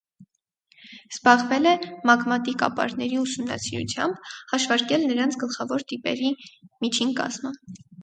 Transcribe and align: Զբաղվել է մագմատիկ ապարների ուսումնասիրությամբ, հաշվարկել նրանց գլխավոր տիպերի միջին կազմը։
Զբաղվել 1.15 1.71
է 1.71 1.73
մագմատիկ 2.11 2.65
ապարների 2.69 3.21
ուսումնասիրությամբ, 3.25 4.35
հաշվարկել 4.57 5.09
նրանց 5.15 5.41
գլխավոր 5.47 5.89
տիպերի 5.95 6.37
միջին 6.43 7.19
կազմը։ 7.25 7.59